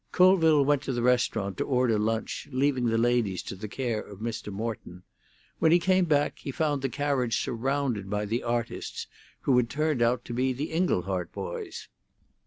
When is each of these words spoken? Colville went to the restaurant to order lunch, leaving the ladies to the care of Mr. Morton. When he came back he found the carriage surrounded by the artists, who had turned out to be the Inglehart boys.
Colville 0.11 0.65
went 0.65 0.81
to 0.81 0.93
the 0.93 1.03
restaurant 1.03 1.57
to 1.59 1.63
order 1.63 1.99
lunch, 1.99 2.47
leaving 2.51 2.87
the 2.87 2.97
ladies 2.97 3.43
to 3.43 3.55
the 3.55 3.67
care 3.67 4.01
of 4.01 4.17
Mr. 4.17 4.51
Morton. 4.51 5.03
When 5.59 5.71
he 5.71 5.77
came 5.77 6.05
back 6.05 6.39
he 6.39 6.49
found 6.49 6.81
the 6.81 6.89
carriage 6.89 7.39
surrounded 7.39 8.09
by 8.09 8.25
the 8.25 8.41
artists, 8.41 9.05
who 9.41 9.55
had 9.57 9.69
turned 9.69 10.01
out 10.01 10.25
to 10.25 10.33
be 10.33 10.53
the 10.53 10.71
Inglehart 10.71 11.31
boys. 11.31 11.87